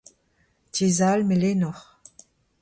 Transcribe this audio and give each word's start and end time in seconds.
Tiez 0.73 0.97
all 1.09 1.21
melenoc'h. 1.29 1.85